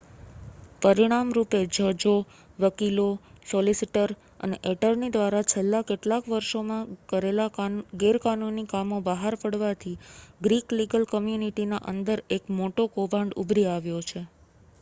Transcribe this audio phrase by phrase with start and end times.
[0.81, 2.13] પરિણામ રૂપે જજો
[2.59, 3.05] વકીલો
[3.47, 4.09] સોલિસિટર
[4.43, 7.69] અને એટર્ની દ્વારા છેલ્લા કેટલાક વર્ષોમાં કરેલા
[8.01, 9.95] ગેરકાનૂની કામો બહાર પડવાથી
[10.41, 14.21] ગ્રીક લીગલ કમ્યુનિટીના અંદર એક મોટો કૌભાંડ ઉભરી આવ્યો છે